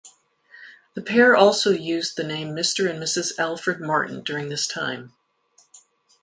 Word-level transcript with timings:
The 0.95 1.01
pair 1.03 1.35
also 1.35 1.69
used 1.69 2.15
the 2.17 2.23
name 2.23 2.55
Mr. 2.55 2.89
and 2.89 2.97
Mrs. 2.99 3.37
Alfred 3.37 3.79
Martin 3.79 4.23
during 4.23 4.49
this 4.49 4.65
time. 4.65 5.13